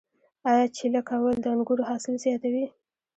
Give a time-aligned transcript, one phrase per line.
[0.49, 2.65] آیا چیله کول د انګورو حاصل زیاتوي؟